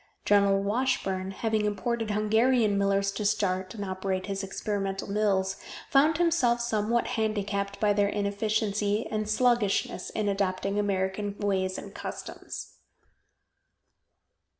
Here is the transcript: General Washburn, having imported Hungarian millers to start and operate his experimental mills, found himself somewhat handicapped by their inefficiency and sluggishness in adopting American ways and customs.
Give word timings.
General 0.25 0.59
Washburn, 0.63 1.29
having 1.29 1.63
imported 1.67 2.09
Hungarian 2.09 2.75
millers 2.75 3.11
to 3.11 3.23
start 3.23 3.75
and 3.75 3.85
operate 3.85 4.25
his 4.25 4.41
experimental 4.43 5.07
mills, 5.07 5.57
found 5.91 6.17
himself 6.17 6.59
somewhat 6.59 7.05
handicapped 7.09 7.79
by 7.79 7.93
their 7.93 8.09
inefficiency 8.09 9.05
and 9.11 9.29
sluggishness 9.29 10.09
in 10.09 10.27
adopting 10.27 10.79
American 10.79 11.37
ways 11.37 11.77
and 11.77 11.93
customs. 11.93 12.77